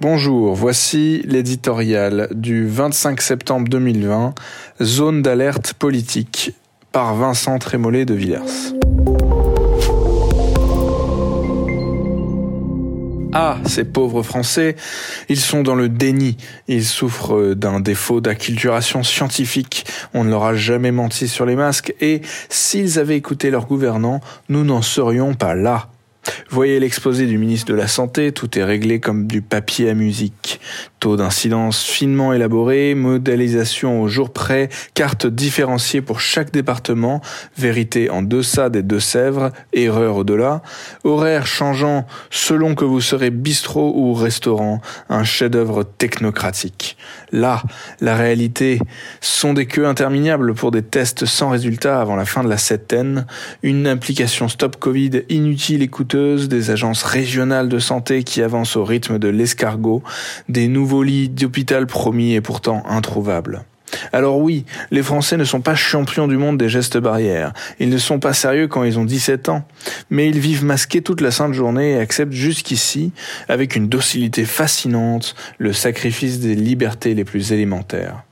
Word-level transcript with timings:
Bonjour, 0.00 0.54
voici 0.54 1.20
l'éditorial 1.26 2.28
du 2.30 2.66
25 2.66 3.20
septembre 3.20 3.68
2020, 3.68 4.34
Zone 4.80 5.20
d'alerte 5.20 5.74
politique, 5.74 6.54
par 6.90 7.14
Vincent 7.14 7.58
Trémollet 7.58 8.06
de 8.06 8.14
Villers. 8.14 8.72
Ah, 13.34 13.58
ces 13.66 13.84
pauvres 13.84 14.22
Français, 14.22 14.74
ils 15.28 15.38
sont 15.38 15.62
dans 15.62 15.74
le 15.74 15.90
déni, 15.90 16.38
ils 16.66 16.86
souffrent 16.86 17.52
d'un 17.52 17.78
défaut 17.78 18.22
d'acculturation 18.22 19.02
scientifique, 19.02 19.84
on 20.14 20.24
ne 20.24 20.30
leur 20.30 20.44
a 20.44 20.54
jamais 20.54 20.92
menti 20.92 21.28
sur 21.28 21.44
les 21.44 21.56
masques, 21.56 21.94
et 22.00 22.22
s'ils 22.48 22.98
avaient 22.98 23.18
écouté 23.18 23.50
leurs 23.50 23.66
gouvernants, 23.66 24.22
nous 24.48 24.64
n'en 24.64 24.80
serions 24.80 25.34
pas 25.34 25.54
là. 25.54 25.90
Voyez 26.52 26.80
l'exposé 26.80 27.26
du 27.26 27.38
ministre 27.38 27.70
de 27.70 27.76
la 27.76 27.86
Santé, 27.86 28.32
tout 28.32 28.58
est 28.58 28.64
réglé 28.64 28.98
comme 28.98 29.28
du 29.28 29.40
papier 29.40 29.88
à 29.88 29.94
musique. 29.94 30.60
Taux 30.98 31.16
d'incidence 31.16 31.84
finement 31.84 32.32
élaboré, 32.32 32.96
modélisation 32.96 34.02
au 34.02 34.08
jour 34.08 34.32
près, 34.32 34.68
carte 34.94 35.28
différenciée 35.28 36.02
pour 36.02 36.18
chaque 36.18 36.50
département, 36.50 37.20
vérité 37.56 38.10
en 38.10 38.22
deçà 38.22 38.68
des 38.68 38.82
Deux-Sèvres, 38.82 39.50
erreur 39.72 40.16
au-delà, 40.16 40.60
horaire 41.04 41.46
changeant 41.46 42.04
selon 42.30 42.74
que 42.74 42.84
vous 42.84 43.00
serez 43.00 43.30
bistrot 43.30 43.92
ou 43.94 44.12
restaurant, 44.12 44.80
un 45.08 45.22
chef-d'œuvre 45.22 45.84
technocratique. 45.84 46.96
Là, 47.30 47.62
la 48.00 48.16
réalité. 48.16 48.80
Sont 49.20 49.54
des 49.54 49.66
queues 49.66 49.86
interminables 49.86 50.54
pour 50.54 50.70
des 50.70 50.82
tests 50.82 51.24
sans 51.24 51.50
résultat 51.50 52.00
avant 52.00 52.16
la 52.16 52.24
fin 52.24 52.42
de 52.42 52.48
la 52.48 52.58
septaine, 52.58 53.26
une 53.62 53.86
application 53.86 54.48
stop 54.48 54.76
Covid 54.76 55.22
inutile 55.28 55.82
et 55.82 55.88
coûteuse, 55.88 56.39
des 56.48 56.70
agences 56.70 57.02
régionales 57.02 57.68
de 57.68 57.78
santé 57.78 58.24
qui 58.24 58.42
avancent 58.42 58.76
au 58.76 58.84
rythme 58.84 59.18
de 59.18 59.28
l'escargot, 59.28 60.02
des 60.48 60.68
nouveaux 60.68 61.02
lits 61.02 61.28
d'hôpital 61.28 61.86
promis 61.86 62.34
et 62.34 62.40
pourtant 62.40 62.82
introuvables. 62.88 63.64
Alors 64.12 64.38
oui, 64.38 64.64
les 64.90 65.02
Français 65.02 65.36
ne 65.36 65.44
sont 65.44 65.60
pas 65.60 65.74
champions 65.74 66.28
du 66.28 66.36
monde 66.36 66.58
des 66.58 66.68
gestes 66.68 66.98
barrières. 66.98 67.52
Ils 67.78 67.88
ne 67.88 67.98
sont 67.98 68.18
pas 68.18 68.32
sérieux 68.32 68.68
quand 68.68 68.84
ils 68.84 68.98
ont 68.98 69.04
17 69.04 69.48
ans. 69.48 69.64
Mais 70.10 70.28
ils 70.28 70.38
vivent 70.38 70.64
masqués 70.64 71.02
toute 71.02 71.20
la 71.20 71.30
sainte 71.30 71.54
journée 71.54 71.92
et 71.92 71.98
acceptent 71.98 72.32
jusqu'ici, 72.32 73.12
avec 73.48 73.76
une 73.76 73.88
docilité 73.88 74.44
fascinante, 74.44 75.34
le 75.58 75.72
sacrifice 75.72 76.40
des 76.40 76.54
libertés 76.54 77.14
les 77.14 77.24
plus 77.24 77.52
élémentaires. 77.52 78.22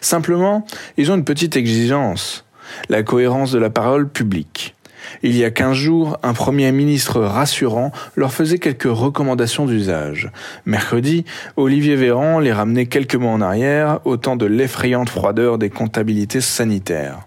Simplement, 0.00 0.66
ils 0.96 1.10
ont 1.10 1.16
une 1.16 1.24
petite 1.24 1.56
exigence. 1.56 2.44
La 2.88 3.02
cohérence 3.02 3.52
de 3.52 3.58
la 3.58 3.70
parole 3.70 4.08
publique. 4.08 4.74
Il 5.22 5.36
y 5.36 5.44
a 5.44 5.50
quinze 5.50 5.76
jours, 5.76 6.18
un 6.22 6.32
Premier 6.32 6.72
ministre 6.72 7.20
rassurant 7.20 7.92
leur 8.16 8.32
faisait 8.32 8.58
quelques 8.58 8.84
recommandations 8.84 9.66
d'usage. 9.66 10.30
Mercredi, 10.66 11.24
Olivier 11.56 11.96
Véran 11.96 12.38
les 12.38 12.52
ramenait 12.52 12.86
quelques 12.86 13.14
mois 13.14 13.32
en 13.32 13.40
arrière, 13.40 14.00
au 14.04 14.16
temps 14.16 14.36
de 14.36 14.46
l'effrayante 14.46 15.08
froideur 15.08 15.58
des 15.58 15.70
comptabilités 15.70 16.40
sanitaires. 16.40 17.26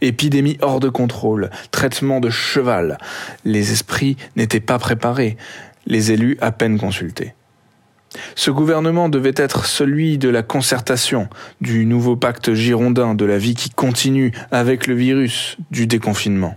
Épidémie 0.00 0.58
hors 0.60 0.80
de 0.80 0.88
contrôle, 0.88 1.50
traitement 1.70 2.20
de 2.20 2.30
cheval. 2.30 2.98
Les 3.44 3.72
esprits 3.72 4.16
n'étaient 4.36 4.60
pas 4.60 4.78
préparés, 4.78 5.36
les 5.86 6.12
élus 6.12 6.36
à 6.40 6.52
peine 6.52 6.78
consultés. 6.78 7.34
Ce 8.36 8.50
gouvernement 8.50 9.08
devait 9.08 9.34
être 9.36 9.66
celui 9.66 10.18
de 10.18 10.28
la 10.28 10.42
concertation, 10.42 11.28
du 11.60 11.84
nouveau 11.84 12.16
pacte 12.16 12.54
girondin, 12.54 13.14
de 13.14 13.24
la 13.24 13.38
vie 13.38 13.54
qui 13.54 13.70
continue 13.70 14.32
avec 14.52 14.86
le 14.86 14.94
virus, 14.94 15.56
du 15.70 15.86
déconfinement. 15.86 16.54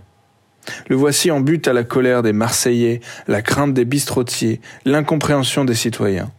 Le 0.88 0.96
voici 0.96 1.30
en 1.30 1.40
but 1.40 1.68
à 1.68 1.72
la 1.72 1.84
colère 1.84 2.22
des 2.22 2.32
Marseillais, 2.32 3.00
la 3.26 3.42
crainte 3.42 3.74
des 3.74 3.84
bistrotiers, 3.84 4.60
l'incompréhension 4.84 5.64
des 5.64 5.74
citoyens. 5.74 6.30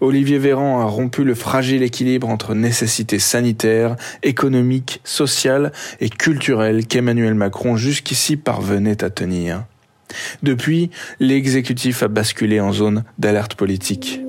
Olivier 0.00 0.38
Véran 0.38 0.80
a 0.80 0.84
rompu 0.84 1.24
le 1.24 1.34
fragile 1.34 1.82
équilibre 1.82 2.28
entre 2.28 2.54
nécessités 2.54 3.18
sanitaires, 3.18 3.96
économiques, 4.22 5.00
sociales 5.04 5.72
et 6.00 6.08
culturelles 6.10 6.86
qu'Emmanuel 6.86 7.34
Macron 7.34 7.76
jusqu'ici 7.76 8.36
parvenait 8.36 9.04
à 9.04 9.10
tenir. 9.10 9.64
Depuis, 10.42 10.90
l'exécutif 11.20 12.02
a 12.02 12.08
basculé 12.08 12.60
en 12.60 12.72
zone 12.72 13.04
d'alerte 13.18 13.54
politique. 13.54 14.20